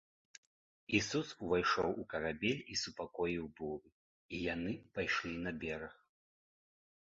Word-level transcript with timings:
Ісус 0.99 1.33
увайшоў 1.47 1.89
у 2.05 2.07
карабель 2.15 2.65
і 2.75 2.79
супакоіў 2.85 3.45
буру, 3.61 3.87
і 4.33 4.43
яны 4.53 4.73
пайшлі 4.99 5.35
на 5.49 5.59
бераг. 5.65 5.95